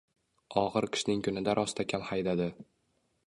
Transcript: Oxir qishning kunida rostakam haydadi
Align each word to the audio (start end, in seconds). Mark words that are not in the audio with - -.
Oxir 0.61 0.87
qishning 0.95 1.21
kunida 1.27 1.55
rostakam 1.61 2.07
haydadi 2.09 2.51